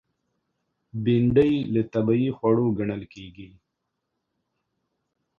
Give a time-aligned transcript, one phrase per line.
[1.03, 3.49] بېنډۍ له طبیعي خوړو ګڼل کېږي